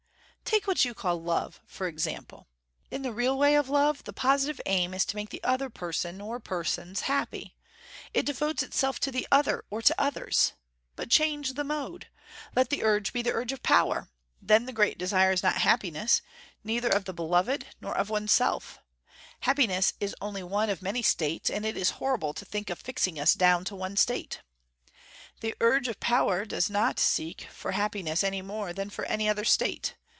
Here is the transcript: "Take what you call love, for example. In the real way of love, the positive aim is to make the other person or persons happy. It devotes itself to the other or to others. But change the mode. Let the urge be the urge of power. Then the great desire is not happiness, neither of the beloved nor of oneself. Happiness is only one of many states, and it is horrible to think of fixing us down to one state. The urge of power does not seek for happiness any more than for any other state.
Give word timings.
"Take 0.43 0.67
what 0.67 0.83
you 0.83 0.93
call 0.93 1.21
love, 1.21 1.61
for 1.65 1.87
example. 1.87 2.49
In 2.89 3.03
the 3.03 3.13
real 3.13 3.37
way 3.37 3.55
of 3.55 3.69
love, 3.69 4.03
the 4.03 4.11
positive 4.11 4.59
aim 4.65 4.93
is 4.93 5.05
to 5.05 5.15
make 5.15 5.29
the 5.29 5.41
other 5.45 5.69
person 5.69 6.19
or 6.19 6.41
persons 6.41 7.01
happy. 7.01 7.55
It 8.13 8.25
devotes 8.25 8.61
itself 8.61 8.99
to 9.01 9.13
the 9.13 9.25
other 9.31 9.63
or 9.69 9.81
to 9.81 9.95
others. 10.01 10.51
But 10.97 11.09
change 11.09 11.53
the 11.53 11.63
mode. 11.63 12.07
Let 12.53 12.69
the 12.69 12.83
urge 12.83 13.13
be 13.13 13.21
the 13.21 13.31
urge 13.31 13.53
of 13.53 13.63
power. 13.63 14.09
Then 14.41 14.65
the 14.65 14.73
great 14.73 14.97
desire 14.97 15.31
is 15.31 15.41
not 15.41 15.55
happiness, 15.59 16.21
neither 16.65 16.89
of 16.89 17.05
the 17.05 17.13
beloved 17.13 17.67
nor 17.79 17.95
of 17.95 18.09
oneself. 18.09 18.77
Happiness 19.41 19.93
is 20.01 20.13
only 20.19 20.43
one 20.43 20.69
of 20.69 20.81
many 20.81 21.01
states, 21.01 21.49
and 21.49 21.65
it 21.65 21.77
is 21.77 21.91
horrible 21.91 22.33
to 22.33 22.43
think 22.43 22.69
of 22.69 22.77
fixing 22.79 23.17
us 23.17 23.35
down 23.35 23.63
to 23.63 23.75
one 23.77 23.95
state. 23.95 24.41
The 25.39 25.55
urge 25.61 25.87
of 25.87 26.01
power 26.01 26.43
does 26.43 26.69
not 26.69 26.99
seek 26.99 27.47
for 27.49 27.71
happiness 27.71 28.21
any 28.21 28.41
more 28.41 28.73
than 28.73 28.89
for 28.89 29.05
any 29.05 29.29
other 29.29 29.45
state. 29.45 29.95